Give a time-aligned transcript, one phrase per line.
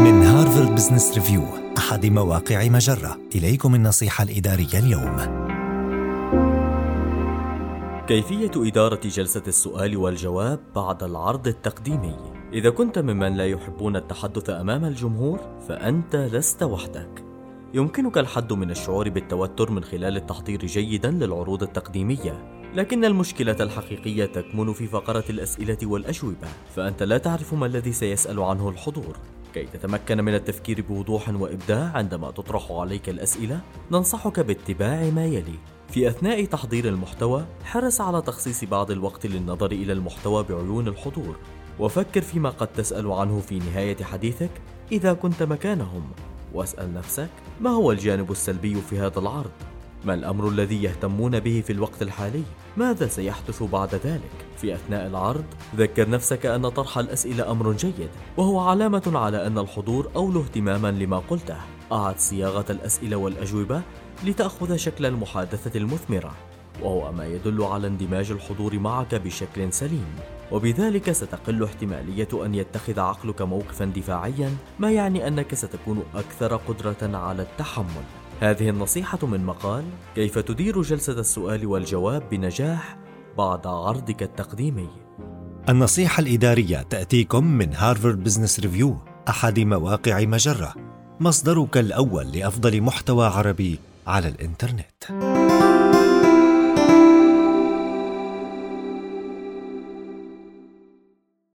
[0.00, 1.42] من هارفارد بزنس ريفيو
[1.78, 3.18] أحد مواقع مجرة.
[3.34, 5.16] إليكم النصيحة الإدارية اليوم.
[8.06, 12.16] كيفية إدارة جلسة السؤال والجواب بعد العرض التقديمي؟
[12.52, 17.24] إذا كنت ممن لا يحبون التحدث أمام الجمهور فأنت لست وحدك.
[17.74, 24.72] يمكنك الحد من الشعور بالتوتر من خلال التحضير جيدا للعروض التقديمية لكن المشكلة الحقيقية تكمن
[24.72, 29.16] في فقرة الأسئلة والأجوبة فأنت لا تعرف ما الذي سيسأل عنه الحضور.
[29.54, 35.58] كي تتمكن من التفكير بوضوح وإبداع عندما تطرح عليك الأسئلة ننصحك باتباع ما يلي.
[35.88, 41.36] في أثناء تحضير المحتوى حرص على تخصيص بعض الوقت للنظر إلى المحتوى بعيون الحضور.
[41.78, 44.50] وفكر فيما قد تسأل عنه في نهاية حديثك
[44.92, 46.02] إذا كنت مكانهم.
[46.54, 49.69] واسأل نفسك ما هو الجانب السلبي في هذا العرض؟
[50.04, 52.42] ما الأمر الذي يهتمون به في الوقت الحالي؟
[52.76, 55.44] ماذا سيحدث بعد ذلك؟ في أثناء العرض
[55.76, 61.18] ذكر نفسك أن طرح الأسئلة أمر جيد وهو علامة على أن الحضور اولوا اهتماما لما
[61.18, 61.56] قلته.
[61.92, 63.82] أعد صياغة الأسئلة والأجوبة
[64.24, 66.32] لتأخذ شكل المحادثة المثمرة
[66.82, 70.14] وهو ما يدل على اندماج الحضور معك بشكل سليم.
[70.52, 77.42] وبذلك ستقل احتمالية أن يتخذ عقلك موقفا دفاعيا ما يعني أنك ستكون أكثر قدرة على
[77.42, 78.04] التحمل.
[78.40, 82.98] هذه النصيحة من مقال كيف تدير جلسة السؤال والجواب بنجاح
[83.38, 84.88] بعد عرضك التقديمي.
[85.68, 88.96] النصيحة الإدارية تأتيكم من هارفارد بزنس ريفيو
[89.28, 90.74] أحد مواقع مجرة،
[91.20, 95.39] مصدرك الأول لأفضل محتوى عربي على الإنترنت.